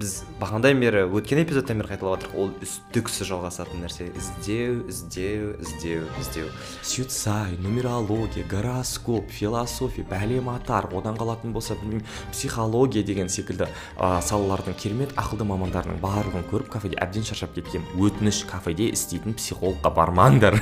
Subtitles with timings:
[0.00, 4.06] біз бағанадан бері өткен эпизодтан бері қайталап жатырмық ол үздіксіз жалғасатын нәрсе.
[4.16, 6.48] Іздеу іздеу іздеу іздеу.
[6.82, 13.68] Сюцай нумерология гороскоп философия бәле матар одан қалатын болса білмеймін психология деген секілді
[13.98, 19.92] ә, салалардың керемет ақылды мамандарының барлығын көріп кафеде әбден шаршап кеткен өтініш кафеде істейтін психологқа
[19.92, 20.56] бармаңдар.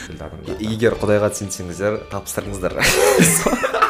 [0.60, 2.80] Егер құдайға сенсеңіздер тапсырыңыздар.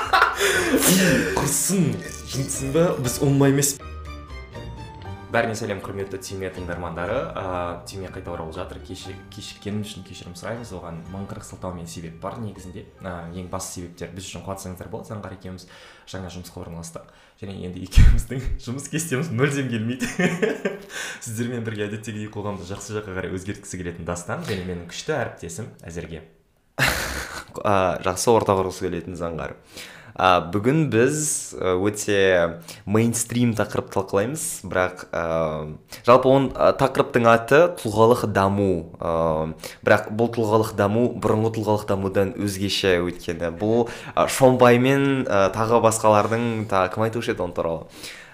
[1.37, 1.95] Құрсын
[2.31, 3.77] жынсың ба біз оңай емес
[5.31, 7.19] бәріне сәлем құрметті тиме тыңдармандары.
[7.39, 8.81] Ыыы тиме қайта оралып жатыр.
[8.87, 10.73] Кеші кешіккенім үшін кешірім сұраймыз.
[10.75, 12.85] Оған мың қырық сылтаумен себеп бар негізінде.
[13.03, 15.13] Ә, ең басты себептер біз үшін қуантсаңыздар болады.
[15.13, 15.69] Заңғар екеуміз
[16.11, 17.07] жаңа жұмысқа орналастық.
[17.41, 20.11] Және енді екеуміздің жұмыс кестеміз мүлдем келмейді.
[21.25, 26.27] Сіздермен бірге әдеттегідей қоғамды жақсы жаққа қарай өзгерткісі келетін дастан және менің күшті әріптесім әзірге.
[28.07, 29.57] Жақсы орта құрғысы келетін заңғар.
[30.15, 31.21] Ә, бүгін біз
[31.59, 32.21] өте
[32.87, 35.25] мейнстрим тақырып талқылаймыз бірақ ә,
[36.07, 38.71] жалпы оның тақырыптың аты тұлғалық даму.
[39.01, 39.53] Ә,
[39.87, 43.53] бірақ бұл тұлғалық даму бұрынғы тұлғалық дамудан өзгеше өйткені.
[43.61, 47.87] Бұл ә, шонбай мен ә, тағы басқалардың тағы кім айтушы еді оны туралы?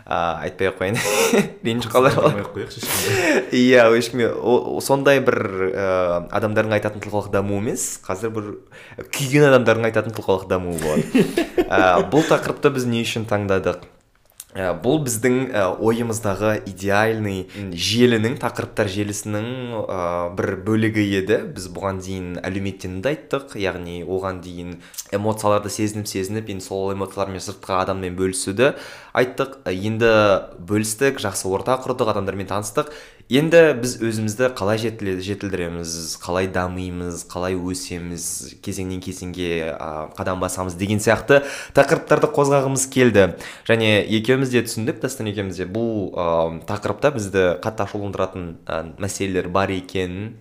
[0.07, 0.99] Айтпай ақ қояйын.
[1.67, 2.15] Ренжіп қалар
[3.51, 4.31] иә ешкімге
[4.85, 7.89] сондай бір ыыы адамдардың айтатын тұлғалық даму емес.
[8.07, 8.49] Қазір бір
[9.11, 11.27] күйген адамдардың айтатын тұлғалық дамуы болады.
[11.67, 13.83] Ә, бұл тақырыпты біз не үшін таңдадық?
[14.57, 17.43] Ә, бұл біздің ә, ойымыздағы идеальный
[17.77, 19.49] желінің тақырыптар желісінің
[19.83, 19.99] ә,
[20.39, 21.43] бір бөлігі еді.
[21.53, 23.59] Біз бұған дейін әлеуметтенуді айттық.
[23.61, 24.79] Яғни оған дейін
[25.13, 28.73] эмоцияларды сезініп сезініп енді сол эмоциялармен сыртқа адаммен бөлісуді.
[29.17, 30.11] Айттық енді
[30.69, 32.91] бөлістік жақсы орта құрдық адамдармен таныстық.
[33.33, 38.27] Енді біз өзімізді қалай жетілдіреміз қалай дамимыз қалай өсеміз
[38.63, 39.73] кезеңнен кезеңге
[40.19, 41.41] қадам басамыз деген сияқты
[41.75, 43.25] тақырыптарды қозғағымыз келді.
[43.67, 46.29] Және екеуміз де түсіндік дастан екеуміз де бұл ә,
[46.69, 50.37] тақырыпта бізді қатты ашуландыратын ә, мәселелер бар екенін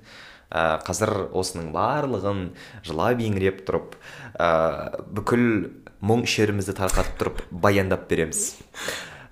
[0.52, 2.46] ә, қазір осының барлығын
[2.86, 3.98] жылап еңіреп тұрып
[4.38, 5.72] ә, бүкіл
[6.02, 8.56] мұң шерімізді тарқатып тұрып баяндап береміз.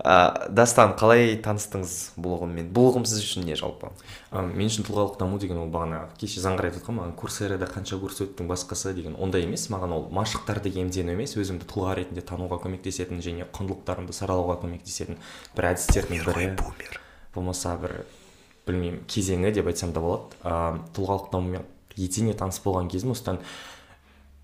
[0.03, 3.87] Ә, дастан қалай таныстыңыз блогыммен блогым сіз үшін не жалпы?
[4.33, 7.99] Ә, мен үшін тұлғалық даму деген ол бағана кеше заңғар айтып жатқан маған курсерада қанша
[8.01, 9.69] курс өттің басқасы деген ондай емес.
[9.71, 15.21] Маған ол машықтарды иемдену емес өзімді тұлға ретінде тануға көмектесетін және құндылықтарымды саралауға көмектесетін
[15.55, 16.49] бір әдістердің бірі
[17.33, 18.03] болмаса бір
[18.67, 20.35] білмеймін кезеңі деп айтсам да болады.
[20.43, 21.63] Ә, тұлғалық дамумен
[21.95, 23.39] етене таныс болған кезім осыдан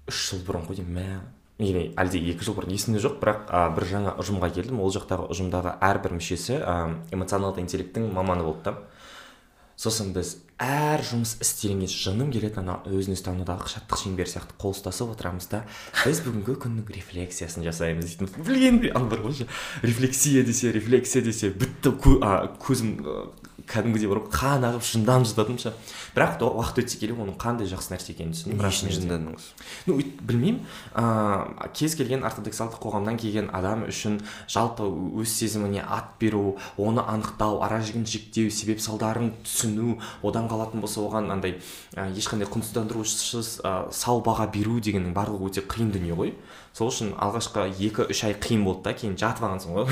[0.07, 1.01] үш жыл бұрын ғой деймін.
[1.01, 1.19] Мә
[1.59, 4.79] или әлде екі жыл бұрын есімде жоқ бірақ ә, бір жаңа ұжымға келдім.
[4.79, 6.75] Ол жақтағы ұжымдағы әрбір мүшесі ә,
[7.11, 8.77] эмоционалды интеллекттің маманы болды да.
[9.75, 14.57] Сосын біз әр жұмыс істеген кезде жыным келеді ана өзін өзі танудағы шаттық шеңбері сияқты
[14.59, 15.63] қол ұстасып отырамыз да.
[16.03, 19.47] Біз бүгінгі күннің рефлексиясын жасаймыз дейтін білген ана бар ғой
[19.83, 22.97] рефлексия десе рефлексия десе бітті көзім
[23.69, 25.73] кәдімгідей бір қан ағып жынданып жататынмын ше
[26.15, 29.45] бірақ уақыт өте келе оның қандай жақсы нәрсе екенін түсіндім не үшін жындандыңыз
[29.85, 30.63] ну білмеймін.
[30.97, 34.17] Ыыы кез келген ортодоксалдық қоғамнан келген адам үшін
[34.49, 34.87] жалпы
[35.21, 41.01] өз сезіміне ат беру оны анықтау ара жігін жіктеу себеп салдарын түсіну одан қалатын болса
[41.01, 41.57] оған андай
[41.95, 46.33] ә, ешқандай құнсызданырусыз ә, сау баға беру дегеннің барлығы өте қиын дүние ғой.
[46.75, 49.89] Сол үшін алғашқы екі үш ай қиын болды да кейін жатып алғансың ғой.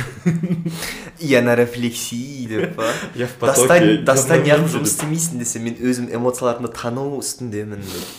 [1.19, 7.09] Я на рефлексии деп па дастан дастан неғып жұмыс істемейсің десе мен өзім эмоцияларымды тану
[7.17, 8.15] үстіндемін деп.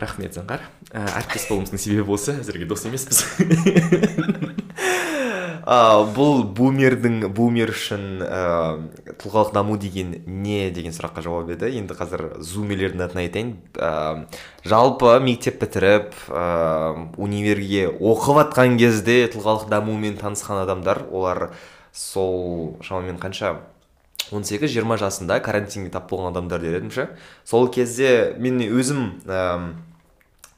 [0.00, 0.64] Рахмет заңғар.
[0.92, 2.38] Әріптес болуымыздың себебі осы.
[2.40, 3.24] Әзірге дос емеспіз.
[5.64, 8.40] бұл бумердің бумер үшін ә,
[9.22, 11.70] тұлғалық даму деген не деген сұраққа жауап еді.
[11.78, 13.52] Енді қазір зумелердің атын айтайын.
[13.76, 14.26] Ә,
[14.66, 21.52] жалпы мектеп бітіріп ә, универге оқып жатқан кезде тұлғалық дамумен танысқан адамдар олар
[21.92, 23.60] сол шамамен қанша?
[24.32, 27.08] 18-20 жасында карантинге тап болған адамдар дер едім ше.
[27.44, 29.10] Сол кезде мен өзім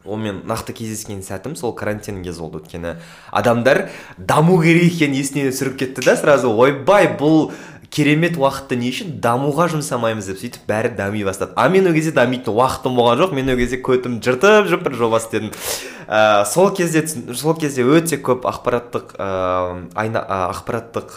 [0.05, 2.97] онымен нақты кездескен сәтім сол карантин кезі болды өйткені.
[3.33, 3.89] Адамдар
[4.19, 6.53] даму керек екенін есіне түсіріп кетті да сразу.
[6.53, 7.53] Ойбай бұл
[7.95, 10.29] керемет уақытты не үшін дамуға жұмсамаймыз?
[10.29, 11.55] деп сөйтіп бәрі дами бастады.
[11.57, 13.35] А мен ол кезде дамитын уақытым болған жоқ.
[13.35, 15.53] Мен ол кезде көтім жыртып жүріп бір жоба істедім.
[16.09, 19.29] Ә, сол кезде сол кезде өте көп ақпараттық ә,
[19.95, 21.17] айна ә, ақпараттық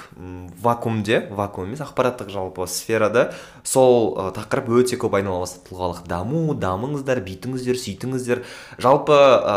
[0.63, 3.31] вакуумде вакуум емес ақпараттық жалпы сферада
[3.63, 5.67] сол ә, тақырып өте көп айнала бастады.
[5.69, 8.43] Тұлғалық даму дамыңыздар бүйтіңіздер сөйтіңіздер
[8.81, 9.55] жалпы ә,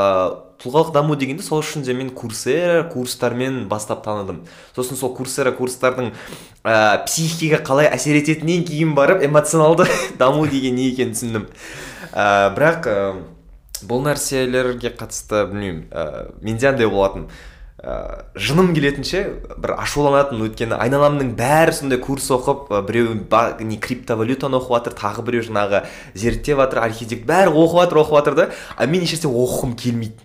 [0.60, 4.42] тұлғалық даму дегенде сол үшін де мен курсера курстармен бастап таныдым.
[4.76, 6.12] Сосын сол курсера курстардың
[6.64, 9.88] ә, психикаға қалай әсер ететінен кейін барып эмоционалды
[10.20, 11.50] даму деген не екенін түсіндім.
[12.12, 12.90] Ә, бірақ
[13.88, 16.04] бұл нәрселерге қатысты білмеймін ә,
[16.42, 17.28] менде андай болатын
[17.80, 19.22] ә, жыным келетінше
[19.56, 24.98] бір ашуланатын өйткені айналамның бәрі сондай курс оқып ә, біреу ба, не криптовалютаны оқып жатыр
[25.00, 25.84] тағы біреу жаңағы
[26.14, 30.18] зерттеп жатыр архитект бәрі оқып жатыр оқып жатыр да а мен ешнәрсе оқығым келмейді.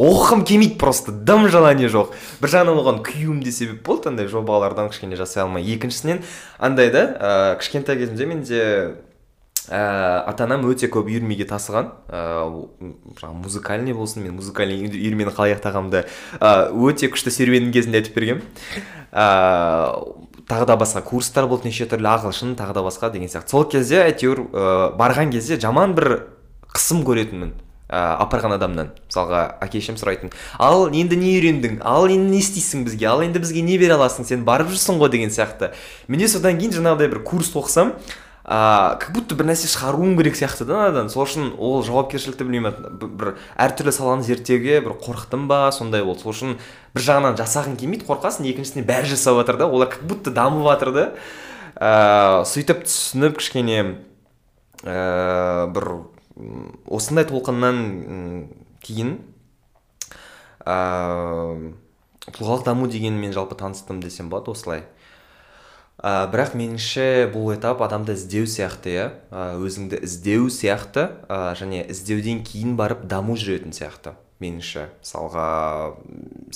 [0.00, 2.14] Оқығым келмейді просто дым желание жоқ.
[2.40, 5.66] Бір жағынан оған күйуім де себеп болды андай жобалардан кішкене жасай алмай.
[5.76, 6.22] Екіншісінен
[6.56, 8.62] андай да ә, кішкентай кезімде менде
[9.70, 11.92] ә, ата анам өте көп үйірмеге тасыған.
[12.10, 12.90] Ыыы
[13.20, 16.04] жаңағы музыкальный болсын мен музыкальный үйірмені қалай аяқтағанымды
[16.40, 18.44] ә, өте күшті серуеннің кезінде айтып бергенмін.
[19.14, 23.54] Ыыы тағы да басқа курстар болды неше түрлі ағылшын тағы да басқа деген сияқты.
[23.54, 24.48] Сол кезде әйтеуір
[24.98, 26.24] барған кезде жаман бір
[26.74, 27.52] қысым көретінмін
[27.86, 28.90] ә, апарған адамнан.
[29.06, 31.78] Мысалға әке шешем сұрайтын ал енді не үйрендің?
[31.86, 33.06] Ал енді не істейсің бізге?
[33.12, 34.26] Ал енді бізге не бере аласың?
[34.26, 35.10] Сен барып жүрсің ғой?
[35.14, 35.70] деген сияқты.
[36.08, 37.94] Менде содан кейін жаңағыдай бір курс оқысам
[38.44, 42.72] а как будто бір нәрсе шығаруым керек сияқты да анадан сол үшін ол жауапкершілікті білмеймін
[43.20, 46.24] бір әртүрлі саланы зерттеуге бір қорықтым ба сондай болды.
[46.24, 46.56] Сол үшін
[46.96, 48.48] бір жағынан жасағың келмейді қорқасың.
[48.48, 49.68] Екіншісінен бәрі жасап жатыр да.
[49.68, 51.04] Олар как будто дамып жатыр да.
[51.76, 53.78] Ыыы сөйтіп түсініп кішкене
[54.82, 55.86] ыыы бір
[56.88, 58.48] осындай толқыннан
[58.80, 59.18] кейін
[60.64, 61.76] ыыы
[62.30, 64.84] тұлғалық даму дегенмен жалпы таныстым десем болады осылай.
[66.00, 69.06] Ә, бірақ меніңше бұл этап адамды іздеу сияқты иә?
[69.60, 74.86] Өзіңді іздеу сияқты ә, және іздеуден кейін барып даму жүретін сияқты меніңше.
[75.02, 75.46] Мысалға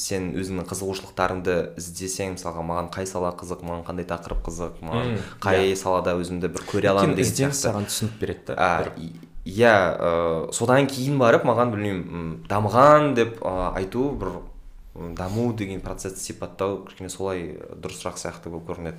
[0.01, 5.61] сен өзіңнің қызығушылықтарыңды іздесең мысалға маған қай сала қызық маған қандай тақырып қызық маған қай
[5.69, 5.77] yeah.
[5.77, 7.69] салада өзімді бір көре аламын деген сияқты.
[7.69, 8.57] саған түсінік береді да
[9.45, 9.75] иә
[10.57, 14.41] содан кейін барып маған білмеймін дамыған деп ә, айту бір
[14.95, 18.97] даму деген процессті сипаттау кішкене солай дұрысырақ сияқты болып көрінеді.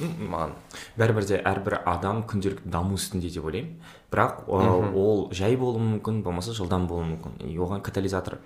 [0.00, 0.52] Маған
[0.98, 3.78] бәрібір де әрбір адам күнделікті даму үстінде деп ойлаймын.
[4.12, 7.38] Бірақ ол жай болуы мүмкін болмаса жылдам болуы мүмкін.
[7.48, 8.38] И оған катализатор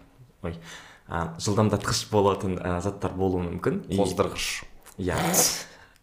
[0.42, 0.56] ой
[1.08, 3.82] ә, жылдамдатқыш болатын ә, заттар болуы мүмкін.
[3.90, 4.64] Қоздырғыш.
[4.98, 5.18] иә.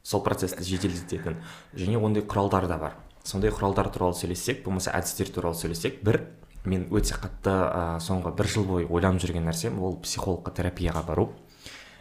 [0.04, 1.42] Сол процесті жеделдететін.
[1.76, 2.98] Және ондай құралдар да бар.
[3.24, 6.22] Сондай құралдар туралы сөйлессек болмаса әдістер туралы сөйлесек бір
[6.66, 11.32] мен өте қатты ә, соңғы бір жыл бойы ойланып жүрген нәрсем ол психологқа терапияға бару.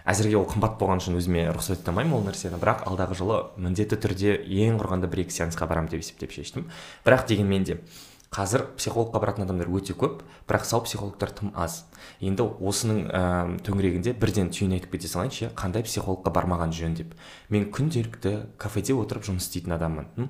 [0.06, 2.60] Әзірге ол қымбат болған үшін өзіме рұқсат ете алмаймын ол нәрсені.
[2.62, 6.68] Бірақ алдағы жылы міндетті түрде ең құрғанда бір екі сеансқа барамын деп есептеп шештім.
[7.04, 7.80] Бірақ дегенмен де
[8.36, 11.84] қазір психологқа баратын адамдар өте көп бірақ сау психологтар тым аз.
[12.20, 13.20] Енді осының ә,
[13.66, 17.14] төңірегінде бірден түйін айтып кете салайыншы қандай психологқа бармаған жөн деп.
[17.48, 20.28] Мен күнделікті кафеде отырып жұмыс істейтін адаммын.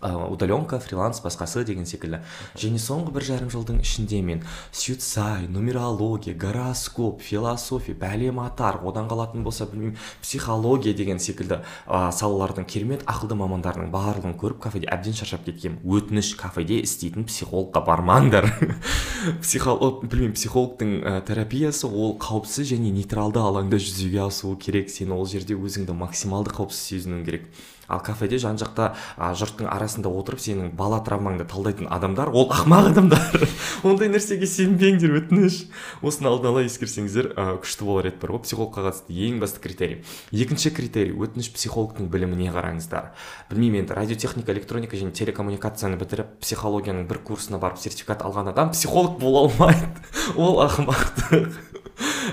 [0.00, 2.20] Удаленка фриланс басқасы деген секілді.
[2.58, 4.42] Және соңғы бір жарым жылдың ішінде мен
[4.72, 12.66] сюцай нумерология гороскоп философия бәлем атар одан қалатын болса білмеймін психология деген секілді ә, салалардың
[12.68, 15.80] керемет ақылды мамандарының барлығын көріп кафеде әбден шаршап кеткенмін.
[15.84, 18.50] Өтініш кафеде істейтін психологқа бармаңдар.
[19.42, 24.92] Психолог білмеймін психологтың ә, терапиясы ол қауіпсіз және нейтралды алаңда жүзеге асуы керек.
[24.92, 27.50] Сен ол жерде өзіңді максималды қауіпсіз сезінуің керек.
[27.88, 33.46] Ал кафеде жан жақта жұрттың арасында отырып сенің бала травмаңды талдайтын адамдар ол ақымақ адамдар.
[33.88, 35.64] Ондай нәрсеге сенбеңдер өтініш.
[36.04, 37.32] Осыны алдын ала ескерсеңіздер
[37.64, 40.02] күшті болар еді бар ғой психологқа қатысты ең басты критерий.
[40.32, 43.12] Екінші критерий өтініш психологтың біліміне қараңыздар.
[43.50, 49.18] Білмеймін енді радиотехника электроника және телекоммуникацияны бітіріп психологияның бір курсына барып сертификат алған адам психолог
[49.22, 49.88] бола алмайды.
[50.36, 51.67] Ол ақымақтық.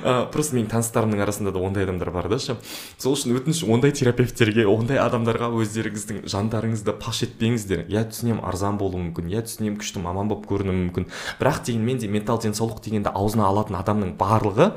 [0.03, 2.56] Ә, просто менің таныстарымның арасында да ондай адамдар бар да ше.
[2.97, 7.86] Сол үшін өтініш ондай терапевттерге ондай адамдарға өздеріңіздің жандарыңызды паш етпеңіздер.
[7.91, 11.07] Иә түсінемін арзан болуы мүмкін иә түсінемін күшті маман болып көрінуі мүмкін.
[11.39, 14.72] Бірақ дегенмен де ментал денсаулық дегенді аузына алатын адамның барлығы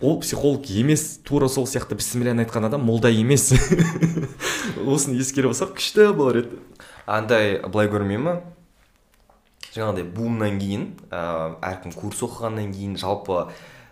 [0.00, 3.52] ол психолог емес тура сол сияқты бісмілләні айтқан адам молда емес.
[4.86, 6.62] Осыны ескере алсақ күшті болар еді.
[7.06, 8.40] Андай былай көрмей ма
[9.72, 11.20] жаңағыдай бумнан кейін ә,
[11.64, 13.46] әркім курс оқығаннан кейін жалпы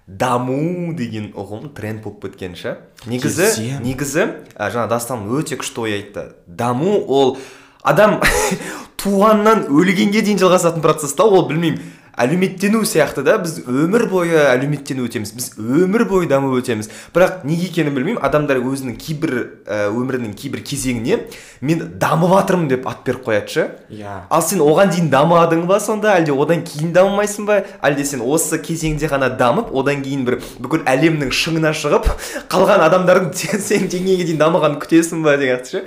[0.06, 2.76] даму деген ұғым тренд болып кеткен ше.
[3.06, 4.26] Негізі негізі
[4.56, 6.26] ә, жаңа дастан өте күшті ой айтты.
[6.46, 7.38] Даму ол
[7.82, 8.20] адам
[9.00, 11.80] туғаннан өлгенге дейін жалғасатын процесс та ол білмеймін.
[12.18, 16.90] Әлеуметтену сияқты да біз өмір бойы әлеуметтеніп өтеміз біз өмір бойы дамып өтеміз.
[17.14, 19.36] Бірақ неге екенін білмеймін адамдар өзінің кейбір
[19.66, 21.20] ә, өмірінің кейбір кезеңіне
[21.62, 23.68] мен дамып жатырмын деп ат беріп қояды ше.
[23.94, 24.24] Иә.
[24.30, 26.16] Ал сен оған дейін дамыдың ба сонда?
[26.18, 27.60] Әлде одан кейін дамымайсың ба?
[27.84, 32.10] Әлде сен осы кезеңде ғана дамып одан кейін бір бүкіл әлемнің шыңына шығып
[32.50, 33.32] қалған адамдардың
[33.68, 35.36] сен деңгейге дейін дамығанын күтесің ба?
[35.40, 35.84] деген сияқты ше.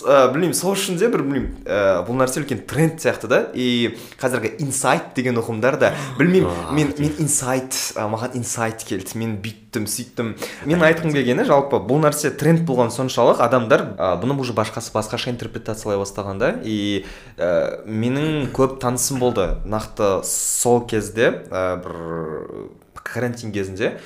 [0.00, 3.40] Ә, білмеймін сол үшін де бір білмеймін ә, бұл нәрсе үлкен тренд сияқты да.
[3.52, 5.92] И қазіргі инсайт деген ұғымдар да.
[6.18, 9.18] Білмеймін мен мен инсайт маған инсайт келді.
[9.20, 10.32] Мен бүйттім сөйттім.
[10.70, 15.32] Мен айтқым келгені жалпы бұл нәрсе тренд болған соншалық адамдар ә, бұны уже басқасы басқаша
[15.34, 17.04] интерпретациялай бастаған да и
[17.36, 19.50] ә, менің көп танысым болды.
[19.68, 22.70] Нақты сол кезде ә, бір
[23.02, 23.98] карантин кезінде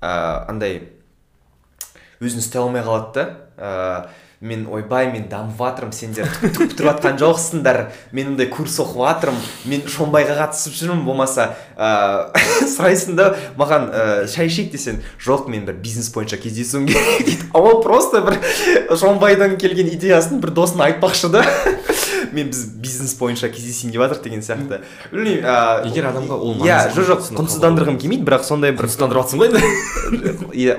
[0.00, 0.84] ә, андай
[2.22, 3.24] өзін ұстай алмай қалады да.
[3.58, 6.28] Ә, мен ойбай мен дамып жатырмын сендер.
[6.42, 7.78] Түк бітіріп жатқан жоқсыңдар.
[8.12, 14.02] Мен мындай курс оқып жатырмын мен шомбайға қатысып жүрмін болмаса ыыы сұрайсың да маған ә,
[14.28, 17.48] шай ішейік десең жоқ мен бір бизнес бойынша кездесуім керек дейді.
[17.54, 18.36] А ол просто бір
[18.92, 21.44] шомбайдан келген идеясын бір досына айтпақшы да.
[22.34, 24.82] Мен біз бизнес бойынша кездесейін деп жатырмық деген сияқты.
[25.12, 29.44] Білмеймін ыыы егер адамға ол иә жоқ жоқ құнсыздандырғым келмейді бірақ сондай бір құнсыздандырып жатрсың
[29.44, 30.52] ғой енді.
[30.52, 30.78] Иә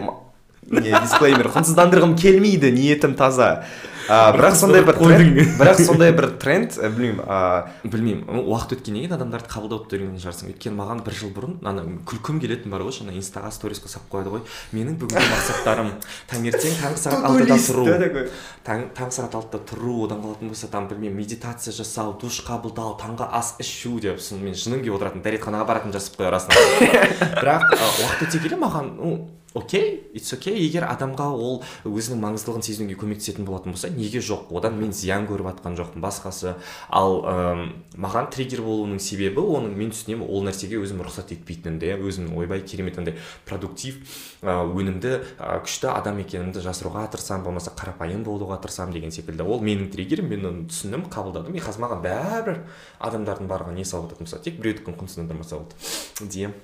[0.71, 3.65] не дисклеймер құнсыздандырғым келмейді ниетім таза.
[4.05, 9.15] А, бірақ сондай бір тренд бірақ сондай бір тренд білмеймін а, білмеймін уақыт өткеннен кейін
[9.17, 13.15] адамдарды қабылдауды үйренген шығарсың өйткені маған бір жыл бұрын ана күлкім келетін бар ғой жаңа
[13.17, 14.43] инстаға сторисқа салып қояды ғой.
[14.77, 15.89] Менің бүгінгі мақсаттарым
[16.29, 18.25] таңертең таңғы сағат алтыда тұру.
[18.67, 23.25] таң таңғы сағат алтыда тұру одан қалатын болса там білмеймін медитация жасау душ қабылдау таңғы
[23.33, 26.61] ас ішу деп сосын мен жыным келіп отыратын дәретханаға баратын жазып қоя арасында
[27.41, 29.15] бірақ уақыт өте келе маған ну
[29.55, 34.51] окей итс окей егер адамға ол өзінің маңыздылығын сезінуге көмектесетін болатын болса неге жоқ?
[34.55, 36.03] Одан мен зиян көріп жатқан жоқпын.
[36.03, 36.55] Басқасы
[36.89, 37.63] ал ым,
[37.95, 42.99] маған триггер болуының себебі оның мен түсінемін ол нәрсеге өзім рұқсат етпейтінімді өзім ойбай керемет
[42.99, 43.15] андай
[43.47, 44.03] продуктив
[44.43, 49.47] өнімді күшті адам екенімді жасыруға тырысамын болмаса қарапайым болуға тырысамын деген секілді.
[49.47, 51.55] Ол менің триггерім мен оны түсіндім қабылдадым.
[51.55, 52.61] И қазір маған бәрібір
[52.99, 55.75] адамдардың барлығы не салып жататын болса тек біреудікін құнсыздандырмаса болды.
[56.21, 56.55] Деймін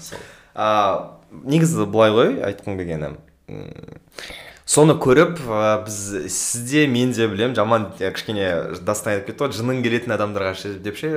[0.00, 0.18] сол.
[0.54, 3.14] А, негізі былай ғой айтқым келгені
[4.72, 5.96] соны көріп ә, біз
[6.32, 10.70] сізде мен де білемін жаман ә, кішкене дастан айтып кетті ғой жының келетін адамдарға ше
[10.80, 11.10] деп ше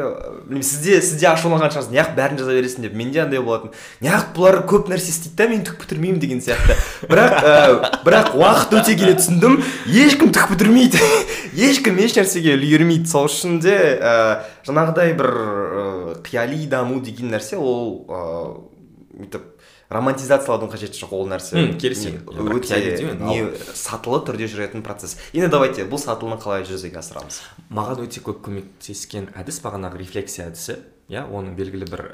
[0.65, 3.71] сізде сізде ашуланған шығарсыз неғып бәрін жаза бересің деп менде андай болатын.
[4.03, 6.75] Неғып бұлар көп нәрсе істейді да мен түк бітірмеймін деген сияқты.
[7.07, 7.55] Бірақ ә,
[8.03, 9.59] бірақ уақыт өте келе түсіндім
[10.03, 10.99] ешкім түк бітірмейді.
[11.69, 13.07] Ешкім еш нәрсеге үлгермейді.
[13.07, 14.15] Сол үшін де ә,
[14.67, 15.31] жаңағыдай бір
[16.25, 18.73] қияли даму деген нәрсе ол
[19.15, 19.45] өйтіп
[19.95, 21.61] романтизациялаудың қажеті жоқ ол нәрсе.
[21.79, 22.25] Келісемін.
[22.55, 22.79] Өте
[23.21, 23.39] не
[23.77, 25.17] сатылы түрде жүретін процесс.
[25.33, 27.41] Енді давайте бұл сатылыны қалай жүзеге асырамыз?
[27.69, 30.79] Маған өте көп көмектескен әдіс бағанағы рефлексия әдісі
[31.11, 32.07] иә оның белгілі бір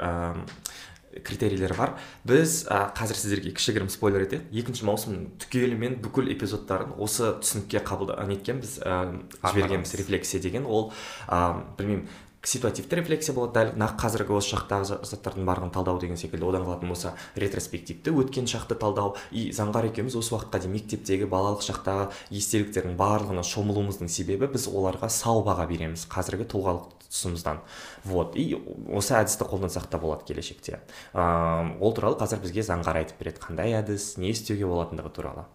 [1.12, 1.94] критерийлері бар.
[2.24, 8.16] Біз ә, қазір сіздерге кішігірім спойлер етейік екінші маусымның түгелімен бүкіл эпизодтарын осы түсінікке қабылда
[8.30, 9.92] неткенбіз ә, жібергенбіз.
[10.00, 10.94] Рефлексия деген ол
[11.28, 12.08] ә, білмеймін
[12.44, 13.74] ситуативті рефлексия болады дәл.
[13.78, 18.48] Нақ қазіргі осы шақтағы за- заттардың барлығын талдау деген секілді одан қалатын болса ретроспективті өткен
[18.50, 19.16] шақты талдау.
[19.32, 25.10] И заңғар екеуміз осы уақытқа дейін мектептегі балалық шақтағы естеліктердің барлығына шомылуымыздың себебі біз оларға
[25.10, 27.60] сау баға береміз қазіргі тұлғалық тұсымыздан.
[28.06, 28.36] Вот.
[28.36, 28.56] И
[28.90, 30.80] осы әдісті қолдансақ та болады келешекте.
[31.14, 33.42] Ыыы ол туралы қазір бізге заңғар айтып береді.
[33.44, 35.46] Қандай әдіс не істеуге болатындығы туралы.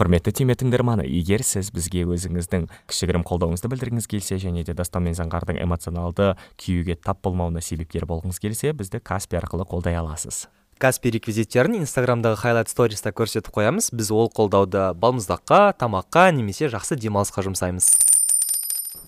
[0.00, 5.16] Құрметті түйме тыңдарманы егер сіз бізге өзіңіздің кішігірім қолдауыңызды білдіргіңіз келсе және де дастан мен
[5.18, 6.30] заңғардың эмоционалды
[6.62, 10.46] күйюге тап болмауына себепкер болғыңыз келсе бізді каспи арқылы қолдай аласыз.
[10.80, 13.92] Каспи реквизиттерін инстаграмдағы хайлайт сториста көрсетіп қоямыз.
[13.94, 17.92] Біз ол қолдауды балмұздаққа тамаққа немесе жақсы демалысқа жұмсаймыз.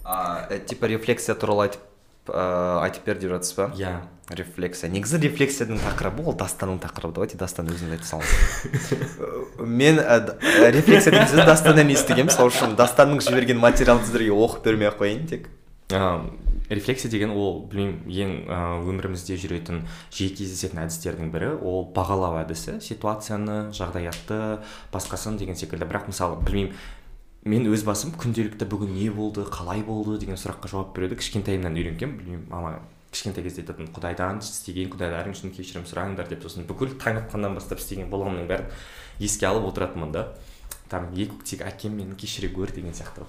[0.05, 1.94] А, э, типа рефлексия туралы айтып
[2.29, 3.95] ә, айтып бер деп жатсыз ба иә
[4.35, 10.21] рефлексия негізі рефлексияның тақырыбы ол дастанның тақырыбы давайте дастан өзіңіз айта салыңыз мен ә,
[10.73, 15.29] рефлексия деген сөзді дастаннан естігемін сол үшін дастанның жіберген материалын сіздерге оқып бермей ақ қояйын
[15.29, 15.51] тек
[15.93, 16.25] ә,
[16.71, 18.33] рефлексия деген ол білмеймін ең
[18.89, 19.83] өмірімізде жүретін
[20.15, 21.51] жиі кездесетін әдістердің бірі.
[21.61, 24.61] Ол бағалау әдісі ситуацияны жағдаятты
[24.95, 25.89] басқасын деген секілді.
[25.91, 26.73] Бірақ мысалы білмеймін
[27.45, 32.17] мен өз басым күнделікті бүгін не болды қалай болды деген сұраққа жауап беруді кішкентайымнан үйренгенмін.
[32.17, 32.79] Білмеймін мама
[33.13, 37.85] кішкентай кезде айтатын құдайдан істеген құдайларың үшін кешірім сұраңдар деп сосын бүкіл таң атқаннан бастап
[37.85, 38.73] істеген болғанның бәрін
[39.21, 40.25] еске алып отыратынмын да.
[40.89, 43.29] Там е көктегі әкем мені кешіре гөр деген сияқты.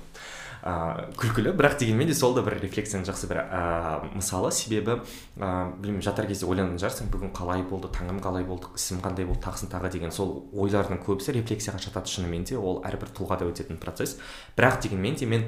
[0.65, 1.51] Ыыы күлкілі.
[1.53, 4.95] Бірақ дегенмен де сол да бір рефлексияның жақсы бір ыыы мысалы себебі
[5.37, 9.45] ыыы білмеймін жатар кезде ойланатын шығарсың бүгін қалай болды таңым қалай болды ісім қандай болды
[9.45, 14.17] тағысын тағы деген сол ойлардың көбісі рефлексияға жатады шынымен де ол әрбір тұлғада өтетін процесс.
[14.57, 15.45] Бірақ дегенмен де мен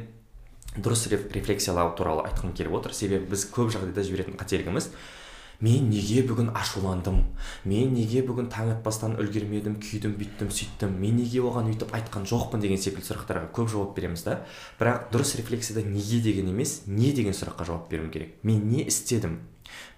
[0.77, 2.93] дұрыс реф- рефлексиялау туралы айтқым келіп отыр.
[2.93, 4.91] Себебі біз көп жағдайда жіберетін қателігіміз
[5.59, 7.23] мен неге бүгін ашуландым?
[7.65, 12.61] Мен неге бүгін таң атпастан үлгермедім күйдім бүйттім сөйттім мен неге оған өйтіп айтқан жоқпын
[12.61, 14.39] деген секілді сұрақтарға көп жауап береміз да.
[14.77, 18.37] Бірақ дұрыс рефлексияда неге деген емес не деген сұраққа жауап беруім керек?
[18.43, 19.39] Мен не істедім?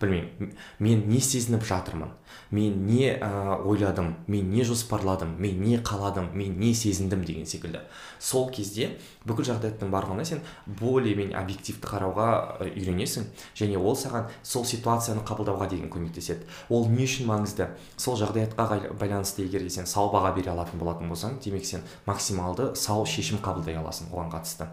[0.01, 0.53] Білмеймін.
[0.79, 2.12] Мен не сезініп жатырмын.
[2.51, 7.83] Мен не ә, ойладым мен не жоспарладым мен не қаладым мен не сезіндім деген секілді.
[8.19, 13.29] Сол кезде бүкіл жағдаяттың барлығына сен более менее объективті қарауға үйренесің.
[13.55, 16.50] Және ол саған сол ситуацияны қабылдауға деген көмектеседі.
[16.69, 17.69] Ол не үшін маңызды?
[17.98, 23.05] Сол жағдаятқа байланысты егер сен сау баға бере алатын болатын болсаң демек сен максималды сау
[23.05, 24.69] шешім қабылдай аласың оған қатысты.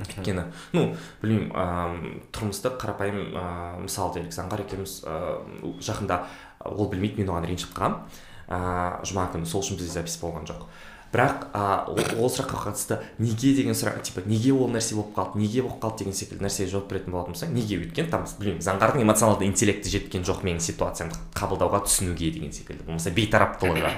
[0.00, 0.86] Өйткені ну
[1.22, 6.22] білмеймін ыыы тұрмыстық қарапайым ыыы мысал делік заңғар екеуміз ыыы жақында
[6.66, 8.02] ол білмейді мен оған ренжіп қаламын
[8.48, 10.66] ыыы жұма күні сол үшін бізде запись болған жоқ.
[11.14, 15.62] Бірақ ол, ол сұраққа қатысты неге деген сұрақ типа неге ол нәрсе болып қалды неге
[15.62, 19.46] болып қалды деген секілді нәрсеге жауап беретін болатын болсаң неге өйткені там білмеймін заңғардың эмоционалды
[19.46, 23.94] интеллекті жеткен жоқ менің ситуациямды қабылдауға түсінуге деген секілді болмаса бейтараптылығы.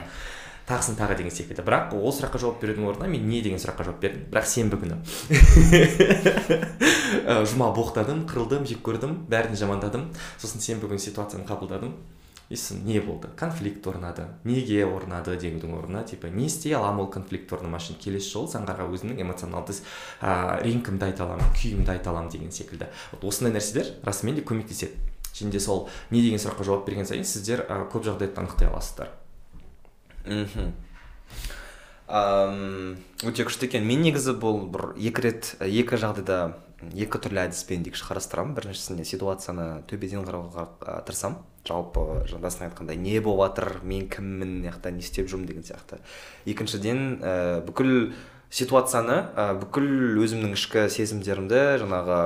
[0.66, 1.62] Тағысын тағы деген секілді.
[1.66, 4.26] Бірақ ол сұраққа жауап берудің орнына мен не деген сұраққа жауап бердім.
[4.32, 4.98] Бірақ сенбі күні.
[7.52, 10.10] Жұма боқтадым қырылдым жек көрдім бәрін жамандадым.
[10.42, 11.94] Сосын сенбі күні ситуацияны қабылдадым.
[12.48, 13.28] И не болды?
[13.36, 14.28] Конфликт орнады.
[14.44, 18.86] Неге орнады деудің орнына типа не істей аламын ол конфликт орнамас үшін келесі жолы заңғарға
[18.86, 22.86] өзімнің эмоционалды ыыы реңкімді айта аламын күйімді айта аламын деген секілді.
[23.10, 24.94] Вот осындай нәрселер расымен де көмектеседі.
[25.34, 29.10] Және де сол не деген сұраққа жауап берген сайын сіздер ә, көп жағдайды анықтай аласыздар.
[30.26, 30.74] Мхм
[32.06, 33.86] өте күшті екен.
[33.86, 36.54] Мен негізі бұл бір екі рет екі жағдайда
[36.94, 40.68] екі түрлі әдіспен дейікші қарастырамын біріншісінде ситуацияны төбеден қарауға
[41.08, 45.66] тырысамын жалпы жандастың айтқандай не болып жатыр мен кіммін мына жақта не істеп жүрмін деген
[45.66, 45.98] сияқты.
[46.46, 47.34] Екіншіден ә,
[47.66, 48.12] бүкіл
[48.50, 52.20] ситуацияны ә, бүкіл өзімнің ішкі сезімдерімді жаңағы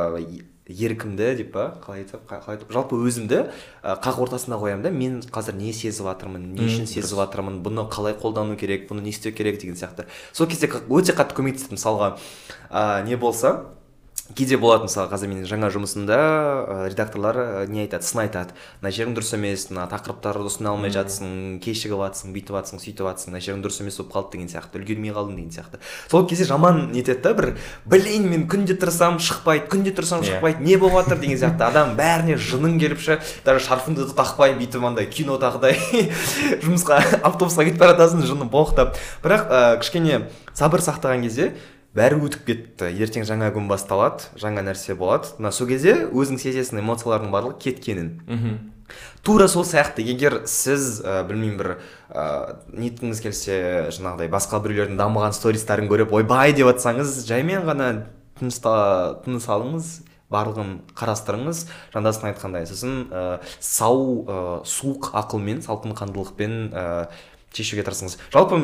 [0.70, 2.22] еркімді деп па қалай айтсам
[2.70, 3.42] жалпы өзімді
[3.82, 8.14] қақ ортасына қоямын да мен қазір не сезіп жатырмын не үшін сезіп жатырмын бұны қалай
[8.14, 10.06] қолдану керек бұны не істеу керек деген сияқты.
[10.32, 12.16] Сол кезде өте қатты көмектесті мысалға.
[12.70, 13.66] Ә, не болса
[14.36, 18.54] кейде болады мысалы қазір менің жаңа жұмысымда ә, редакторлар ә, не айтады сын айтады.
[18.80, 23.34] Мына жерің дұрыс емес мына тақырыптарды ұсына алмай жатсың кешігіп жатсың бүйтіп жатсың сөйтіп жатсың
[23.34, 25.80] мына жерің дұрыс емес болып қалды деген сияқты үлгермей қалдың деген сияқты.
[26.10, 27.50] Сол кезде жаман нетеді да бір
[27.84, 30.36] блин мен күнде тырысамын шықпайды күнде тұрсам иә.
[30.36, 31.66] шықпайды не болып жатыр деген сияқты.
[31.66, 35.76] Адам бәріне жының келіп ше даже шарфыңды тақпай бүйтіп андай кинодағыдай
[36.64, 38.96] жұмысқа автобусқа кетіп бара жатасың жыны боқтап.
[39.24, 41.52] Бірақ ә, кішкене сабыр сақтаған кезде
[41.96, 42.90] бәрі өтіп кетті.
[43.02, 45.32] Ертең жаңа күн басталады жаңа нәрсе болады.
[45.38, 48.12] Мына сол кезде өзің сезесің эмоциялардың барлығы кеткенін.
[48.28, 48.58] Мхм.
[49.22, 50.04] Тура сол сияқты.
[50.06, 51.72] Егер сіз ә, білмеймін бір
[52.10, 53.56] ә, неткіңіз келсе
[53.94, 56.54] жаңағыдай басқа біреулердің дамыған стористарын көріп ойбай!
[56.54, 57.90] деп жатсаңыз жаймен ғана
[58.40, 58.62] тыныс
[59.50, 59.90] алыңыз
[60.30, 61.64] барлығын қарастырыңыз.
[61.94, 63.24] Жандастың айтқандай сосын ә,
[63.58, 66.86] сау ә, суық ақылмен салқын қандылықпен ә,
[67.54, 68.16] шешуге тырысыңыз.
[68.32, 68.62] Жалпы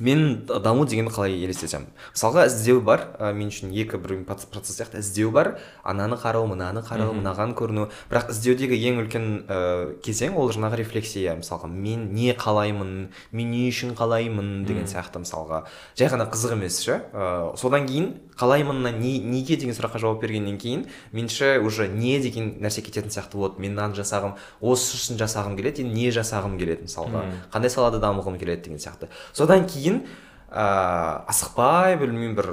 [0.00, 1.90] мен даму дегенді қалай елестетемін?
[2.14, 5.58] мысалға іздеу бар ә, мен үшін екі бір процесс сияқты іздеу бар.
[5.84, 7.88] Ананы қарау мынаны қарау мынаған көріну.
[8.10, 9.60] Бірақ іздеудегі ең үлкен ә,
[10.04, 11.36] кезең ол жаңағы рефлексия.
[11.38, 15.64] Мысалға мен не қалаймын мен не үшін қалаймын деген сияқты мысалға.
[15.98, 17.02] Жай ғана қызық емес ше?
[17.12, 22.54] Ә, содан кейін қалаймынна не неге деген сұраққа жауап бергеннен кейін меніңше уже не деген
[22.64, 23.36] нәрсе кететін сияқты.
[23.36, 27.26] Болады мен мынаны жасағым осы үшін жасағым келеді енді не жасағым келеді мысалға.
[27.52, 29.10] Қандай салада дамығым келеді деген сияқты.
[29.36, 30.02] Содан кейін
[30.50, 32.50] ә, асықпай білмеймін бір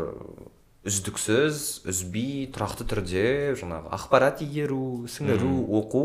[0.88, 3.26] үздіксіз үзбей тұрақты түрде
[3.60, 6.04] жаңағы ақпарат игеру сіңіру оқу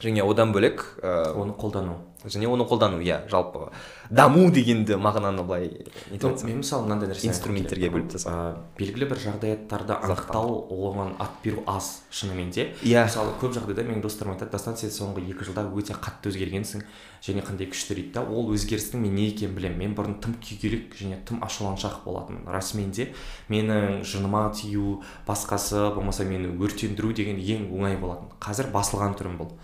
[0.00, 1.96] және одан бөлек ә, оны қолдану.
[2.24, 3.70] және оны қолдану иә жалпы.
[4.10, 5.68] Даму дегенді мағынаны былай
[6.10, 12.02] мен мысалы мынандай нәрсе инструменттерге бөліп ә, белгілі бір жағдаяттарды анықтау оған ат беру аз
[12.10, 12.72] шынымен де.
[12.82, 13.04] Иә.
[13.06, 16.82] Мысалы көп жағдайда менің достарым айтады дастан сен соңғы екі жылда өте қатты өзгергенсің
[17.22, 19.78] және қандай күшті дейді да ол өзгерістің мен не екенін білемін.
[19.78, 22.50] Мен бұрын тым күйгелек және тым ашуланшақ болатынмын.
[22.50, 23.12] Расымен де
[23.48, 28.34] менің жыныма тию басқасы болмаса мені өртендіру деген ең оңай болатын.
[28.42, 29.54] Қазір басылған түрім бұл.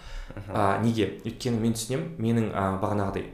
[0.47, 1.17] Ә, неге?
[1.25, 3.33] Өйткені мен түсінемін менің ә, бағанағыдай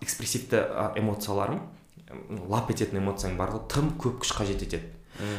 [0.00, 0.64] экспрессивті
[0.98, 1.62] эмоцияларым
[2.50, 4.90] лап ететін эмоцияның барлығы тым көп күш қажет етеді.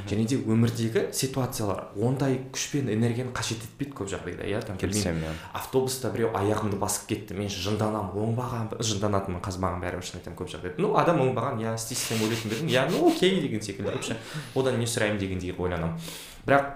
[0.07, 5.25] Және де өмірдегі ситуациялар ондай күш пен энергияны қажет етпейді көп жағдайда иә там келісемін
[5.27, 5.33] иә.
[5.51, 10.79] Автобуста біреу аяғымды басып кетті мен жынданамын оңбаған жынданатынмын қазбаған бәрібір шын айтамын көп жағдайда.
[10.79, 12.71] Ну адам оңбаған иә істейсің ойлайтын ба едің?
[12.71, 14.15] Иә ну окей деген секілді
[14.55, 15.99] одан не сұраймын дегендей ойланамын.
[16.47, 16.71] Бірақ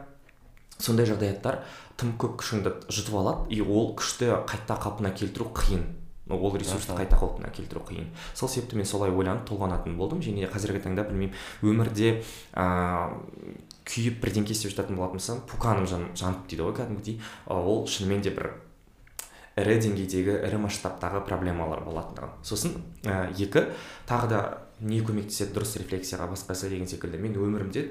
[0.76, 1.64] сондай жағдаяттар
[1.96, 5.88] тым көп күшіңді жұтып алады и ол күшті қайта қалпына келтіру қиын.
[6.30, 8.08] Ол ресурсты қайта қалпына келтіру қиын.
[8.34, 10.22] Сол себепті мен солай ойланып толғанатын болдым.
[10.22, 12.22] Және қазіргі таңда білмеймін өмірде
[12.54, 13.58] ыыы
[13.90, 17.22] күйіп бірдеңке істеп жататын болатын болсам пуканым жан, жанып дейді ғой кәдімгідей.
[17.50, 18.52] Ол шынымен де бір
[19.60, 23.66] ірі деңгейдегі ірі масштабтағы проблемалар болатындығын сосын ә, екі
[24.08, 24.42] тағы да
[24.80, 27.20] не көмектеседі дұрыс рефлексияға басқасы деген секілді.
[27.20, 27.84] Мен өмірімде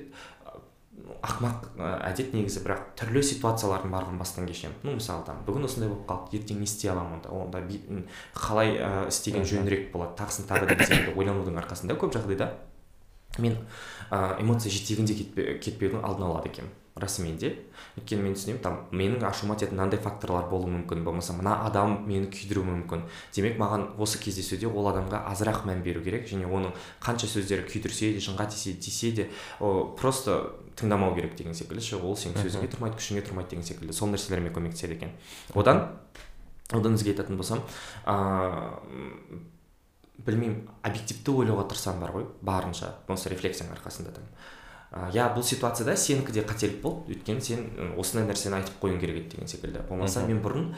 [1.25, 1.69] ақмақ
[2.09, 4.77] әдет негізі бірақ түрлі ситуациялардың барлығын бастан кешемін.
[4.83, 7.33] Ну мысалы там бүгін осындай болып қалды ертең не істей аламын онда?
[7.35, 7.63] Онда
[8.35, 10.17] қалай ә, істеген жөнірек болады?
[10.19, 12.53] Тағысын тағы деген секілді ойланудың арқасында көп жағдайда
[13.39, 13.57] мен
[14.11, 17.53] ә, эмоция жетегінде кетпе, кетпеудің алдын алады екенмін расымен де
[17.99, 22.27] өйткені мен түсінемін там менің ашуыма тиетін мынандай факторлар болуы мүмкін болмаса мына адам мені
[22.33, 23.05] күйдіруі мүмкін.
[23.35, 28.13] Демек маған осы кездесуде ол адамға азырақ мән беру керек және оның қанша сөздері күйдірсе
[28.17, 29.29] де жынға тисе, тисе де
[29.61, 33.93] о, просто тыңдамау керек деген секілді ше ол сенің сөзіңе тұрмайды күшіңе тұрмайды деген секілді.
[33.97, 35.15] Сол нәрселермен көмектеседі екен.
[35.55, 35.85] Одан
[36.71, 37.65] одан өзге айтатын болсам
[38.07, 39.43] ыыы
[40.27, 42.95] білмеймін объективті ойлауға тырысамын бар ғой барынша.
[43.09, 44.25] Осы рефлексияның арқасында там.
[45.15, 47.15] Иә бұл ситуацияда сенікі де қателік болды.
[47.15, 47.67] Өйткені сен
[48.01, 49.85] осындай нәрсені айтып қоюың керек еді деген секілді.
[49.89, 50.73] Болмаса мен бұрын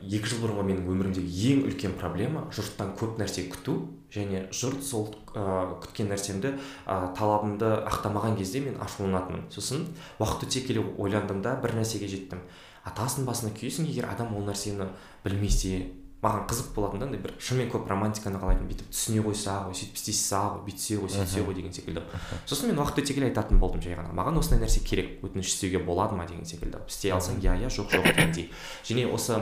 [0.00, 3.76] екі жыл бұрынғы менің өмірімдегі ең үлкен проблема жұрттан көп нәрсе күту
[4.12, 6.54] және жұрт сол ә, күткен нәрсемді
[6.86, 9.46] ә, талабымды ақтамаған кезде мен ашуланатынмын.
[9.52, 9.86] Сосын
[10.18, 12.42] уақыт өте келе ойландым да бір нәрсеге жеттім.
[12.88, 14.88] Атасының басына күйесің егер адам ол нәрсені
[15.24, 19.74] білмесе маған қызық болатын да андай бір шынымен көп романтиканы қалайтын бүйтіп түсіне қойса ғой
[19.74, 22.04] сөйтіп істесе ғой бүйтсе ғой сөйтсе ғой деген секілді.
[22.46, 24.14] Сосын мен уақыт өте келе айтатын болдым жай ғана.
[24.14, 26.78] Маған осындай нәрсе керек өтініш істеуге болады ма деген секілді.
[26.86, 28.52] Істей алсаң иә иә жоқ жоқ дегендей
[28.86, 29.40] және осы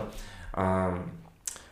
[0.57, 1.09] ыыы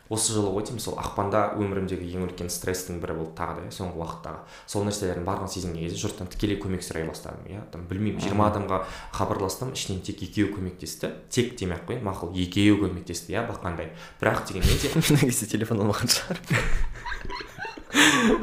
[0.09, 3.73] осы жылы ғой деймін сол ақпанда өмірімдегі ең үлкен стресстің бірі болды тағы да иә
[3.75, 4.39] соңғы уақыттағы
[4.73, 7.61] сол нәрселердің барлығын сезінген кезде жұрттан тікелей көмек сұрай бастадым иә.
[7.69, 8.81] Там білмеймін жиырма адамға
[9.13, 11.13] хабарластым ішінен тек екеуі көмектесті.
[11.29, 13.93] Тек демей ақ қояйын мақұл екеуі көмектесті иә бақандай.
[14.17, 14.89] Бірақ дегенмен де
[15.21, 16.41] негізі телефон алмаған шығар.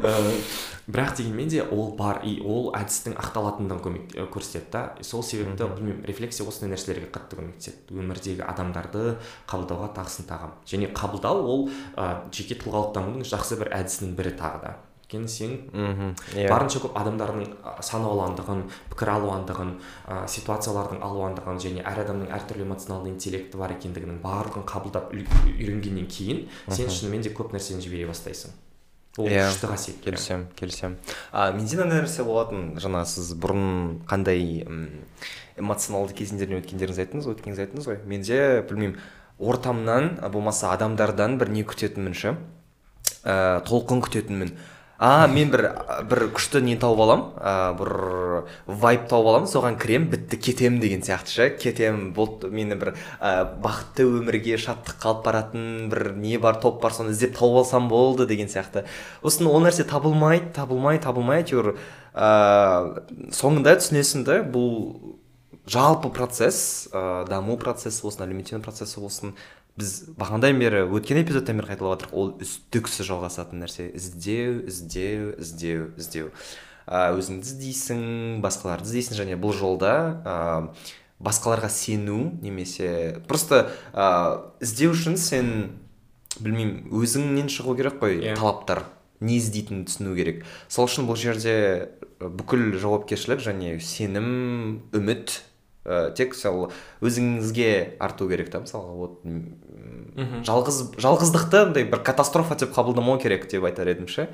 [0.87, 4.83] бірақ дегенмен де ол бар и ол әдістің ақталатындығын көмек көрсетеді да.
[5.03, 7.97] Сол себепті білмеймін рефлексия осындай нәрселерге қатты көмектеседі.
[7.97, 9.17] Өмірдегі адамдарды
[9.51, 10.55] қабылдауға тағысын тағам.
[10.67, 14.77] Және қабылдау ол ә, жеке тұлғалық дамудың жақсы бір әдісінің бірі тағы да.
[15.07, 16.49] Өйткені сен мхм иә.
[16.51, 19.71] барынша көп адамдардың сан алуандығын пікір алуандығын
[20.11, 26.49] ә, ситуациялардың алуандығын және әр адамның әртүрлі эмоционалды интеллекті бар екендігінің барлығын қабылдап үйренгеннен кейін
[26.67, 28.51] сен шынымен де көп нәрсені жібере бастайсың.
[29.17, 30.97] Ол Иә, күшті қасиет келісемін келісемін.
[31.33, 34.67] А менде мынандай нәрсе болатын жаңа сіз бұрын қандай
[35.57, 38.01] эмоционалды кезеңдерден өткендеріңізді айттыңыз ғой өткеніңізді айттыңыз ғой.
[38.05, 38.99] Менде білмеймін
[39.39, 42.37] ортамнан болмаса адамдардан бір не күтетінмін ше?
[43.25, 44.53] Ә, толқын күтетінмін.
[44.99, 45.67] А мен бір
[46.09, 47.91] бір күшті не тауып аламын ә, бір
[48.81, 51.49] вайп тауып аламын соған кіремін бітті кетемін деген сияқты ше.
[51.61, 56.97] Кетемін болды мені бір ә, бақытты өмірге шаттыққа алып баратын бір не бар топ бар
[56.97, 58.87] соны іздеп тауып алсам болды деген сияқты.
[59.21, 61.75] Сосын ол нәрсе табылмайды табылмай табылмай әйтеуір
[62.17, 63.05] ә,
[63.37, 65.17] соңында түсінесің да бұл
[65.69, 69.37] жалпы процесс ә, даму процесі болсын әлеуметтену процесі болсын
[69.77, 73.89] біз бағанадан бері өткен эпизодтан бері қайталап жатырмық ол үздіксіз жалғасатын нәрсе.
[73.97, 76.31] Іздеу іздеу іздеу іздеу.
[76.87, 78.03] Ә, өзіңді іздейсің
[78.45, 79.93] басқаларды іздейсің және бұл жолда
[80.25, 80.37] ә,
[81.19, 85.51] басқаларға сену немесе просто ә, іздеу үшін сен
[86.41, 88.37] білмеймін өзіңнен шығу керек қой Иә.
[88.39, 88.85] талаптар.
[89.21, 90.43] Не іздейтінін түсіну керек.
[90.69, 91.89] Сол үшін бұл жерде
[92.21, 95.41] бүкіл жауапкершілік және сенім үміт
[95.87, 96.69] ә, тек сол
[97.01, 99.21] өзіңізге арту керек та мысалға вот
[100.49, 104.29] жалғыз жалғыздықты андай бір катастрофа деп қабылдамау керек деп айтар едім ше.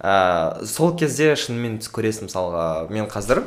[0.00, 3.44] Ә, сол кезде шынымен көресің мысалға мен қазір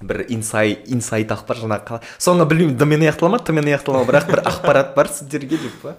[0.00, 3.40] бір инсай инсайт ақпар жаңағы соңғы білмеймін д мен аяқтала ма?
[3.44, 4.08] Т мен аяқтала ма?
[4.08, 5.96] бірақ бір ақпарат бар сіздерге деп па?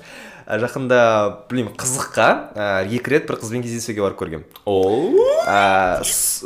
[0.60, 1.00] Жақында
[1.48, 4.46] білмеймін қызыққа ә, екі рет бір қызбен кездесуге барып көргенмін
[5.48, 6.02] ә,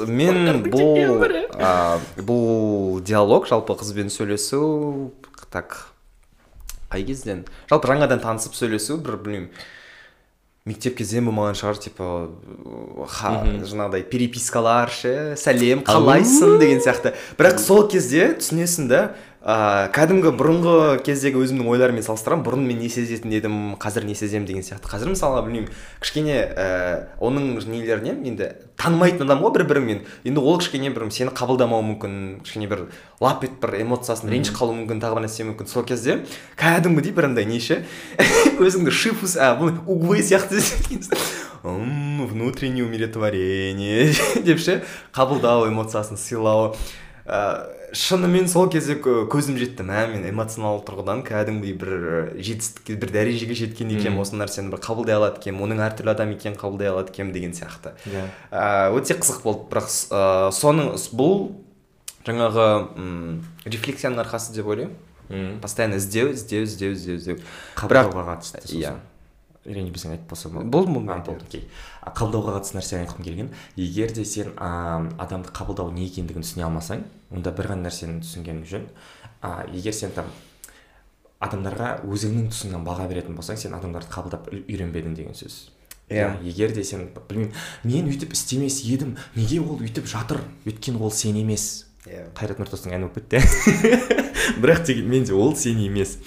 [0.05, 1.25] мен бұл
[1.57, 1.71] ә,
[2.21, 5.11] бұл диалог жалпы қызбен сөйлесу
[5.49, 5.87] так
[6.91, 7.45] қай кезден?
[7.71, 9.49] Жалпы жаңадан танысып сөйлесу бір білмеймін
[10.65, 12.05] мектеп кезден болмаған шығар типа
[13.13, 17.13] ха жаңағыдай перепискалар ше сәлем қалайсың деген сияқты.
[17.37, 19.01] Бірақ сол кезде түсінесің да
[19.45, 24.47] ә, кәдімгі бұрынғы кездегі өзімнің ойларыммен салыстырамын бұрын мен не сезетін едім қазір не сеземін
[24.49, 24.89] деген сияқты.
[24.89, 25.69] Қазір мысалға білмеймін
[26.01, 26.65] кішкене ә,
[27.21, 28.49] оның нелеріне енді
[28.81, 32.87] танымайтын адам ғой бір біріңмен енді ол кішкене бір сені қабылдамауы мүмкін кішкене бір
[33.21, 35.69] лап етіп бір эмоциясын ренжіп қалуы мүмкін тағы бір нәрсе мүмкін.
[35.69, 36.19] Сол кезде
[36.57, 37.83] кәдімгідей бір андай неше
[38.59, 40.59] өзіңді шифус а бұл углы сияқты
[41.65, 44.11] «М, внутреннее умиротворение
[44.45, 44.83] деп ше
[45.15, 46.75] қабылдау эмоциясын сыйлау.
[47.25, 49.85] Ә, шынымен сол кезде кө- көзім жетті.
[49.87, 51.93] Мә мен эмоционалды тұрғыдан кәдімгідей бір
[52.35, 54.19] жетістікке бір дәрежеге жеткен екенмін.
[54.21, 55.63] Осы нәрсені бір қабылдай алады екенмін.
[55.69, 57.95] Оның әртүрлі адам екенін қабылдай алады екенмін деген сияқты.
[58.11, 58.25] Иә.
[58.51, 59.65] ә, өте қызық болды.
[59.71, 61.51] Бірақ ә, соның бұл
[62.27, 64.95] жаңағы м, рефлексияның арқасы деп ойлаймын.
[65.29, 65.59] Мм.
[65.59, 67.39] постоянно іздеу іздеу іздеу іздеу іздеу.
[67.75, 68.91] Қабылдауға қатысты иә.
[69.65, 71.41] ренжімесең айтып болса Болды, болды, болды.
[71.47, 71.63] Окей.
[72.05, 73.49] Қабылдауға қатысты нәрсе айтқым келген.
[73.75, 77.01] Егер де сен а, адамды қабылдау не екендігін түсіне алмасаң
[77.35, 78.87] онда бір ғана нәрсені түсінген жөн.
[79.41, 80.25] А, егер сен там
[81.43, 85.69] адамдарға өзіңнің тұсыңнан баға беретін болсаң сен адамдарды қабылдап үй- үйренбедің деген сөз.
[86.09, 86.35] Иә.
[86.45, 87.51] егер де сен білмеймін
[87.83, 90.37] мен өйтіп істемес едім неге ол өйтіп жатыр?
[90.65, 91.85] Өйткені ол сен емес.
[92.05, 92.27] Иә.
[92.37, 93.41] Қайрат нұртастың әні болып кетті.
[94.61, 96.19] Бірақ дегенмен де ол сен емес.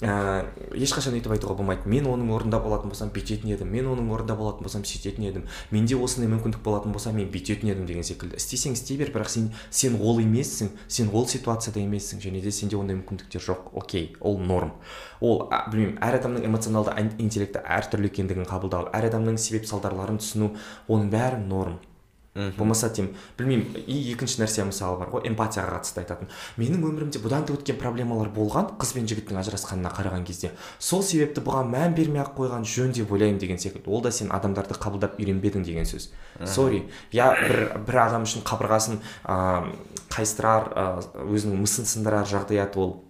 [0.00, 1.88] Ә, ешқашан өйтіп айтуға болмайды.
[1.90, 5.98] Мен оның орнында болатын болсам бүйтетін едім мен оның орнында болатын болсам сөйтетін едім менде
[6.00, 8.40] осындай мүмкіндік болатын болса мен бүйтетін едім деген секілді.
[8.40, 12.78] Істесең істей бер бірақ сен сен ол емессің сен ол ситуацияда емессің және де сенде
[12.80, 13.70] ондай мүмкіндіктер жоқ.
[13.74, 14.72] Окей ол норм.
[15.20, 20.54] Ол ә, білмеймін әр адамның эмоционалды интеллекті әртүрлі екендігін қабылдау әр адамның себеп салдарларын түсіну
[20.88, 21.78] оның бәрі норм.
[22.34, 26.30] Болмаса тем білмеймін и екінші нәрсе мысалы бар ғой эмпатияға қатысты айтатын.
[26.60, 31.42] Менің өмірімде бұдан да өткен проблемалар болған қыз бен жігіттің ажырасқанына қараған кезде сол себепті
[31.42, 33.90] бұған мән бермей ақ қойған жөн деп ойлаймын деген секілді.
[33.90, 36.12] Ол да сен адамдарды қабылдап үйренбедің деген сөз.
[36.46, 39.74] Сори иә бір бір адам үшін қабырғасын ыыы
[40.14, 40.70] қайыстырар
[41.26, 43.00] өзінің мысын сындырар жағдаят ол.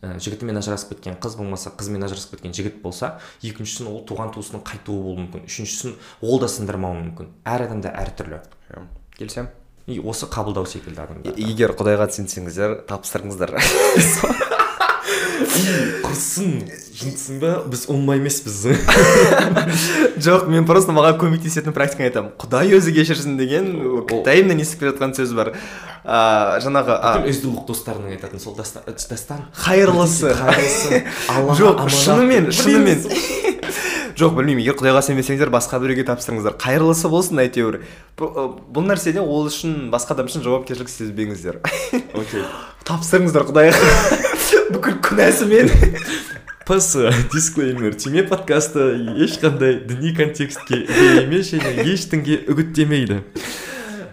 [0.00, 4.64] Ә, жігітімен ажырасып кеткен қыз болмаса қызымен ажырасып кеткен жігіт болса екіншісін ол туған туысының
[4.64, 7.32] қайтуы болуы мүмкін үшіншісін ол да сындырмауы мүмкін.
[7.44, 8.40] Әр адамда әртүрлі.
[9.18, 9.52] Келісемін.
[9.90, 13.56] И осы қабылдау секілді адамда егер құдайға сенсеңіздер тапсырыңыздар.
[16.04, 16.52] құрсын
[17.00, 17.52] жынсың ба?
[17.70, 18.58] Біз ұлма емеспіз.
[20.24, 22.32] Жоқ мен просто маған көмектесетін практиканы айтамын.
[22.40, 23.70] Құдай өзі кешірсін деген
[24.10, 25.52] кітайымнан естіп келе жатқан сөз бар.
[26.04, 29.46] Ыыы жаңағы бүкіл өздулық достарының айтатын сол дастан дастан.
[29.64, 31.02] Қайырлысы қайырлысы
[31.60, 33.06] жоқ шынымен шынымен.
[34.20, 36.58] Жоқ білмеймін егер құдайға сенбесеңіздер басқа біреуге тапсырыңыздар.
[36.60, 37.78] Қайырлысы болсын әйтеуір.
[38.20, 41.62] Бұл нәрседе ол үшін басқа адам үшін жауапкершілік сезбеңіздер.
[42.12, 42.44] Окей.
[42.84, 44.36] Тапсырыңыздар құдайға.
[44.74, 45.70] Бүкіл күнәсімен
[46.70, 46.94] пс
[47.32, 48.84] дисклеймер түйме подкасты
[49.24, 53.24] ешқандай діни контекстке ие емес және ештеңе үгіттемейді.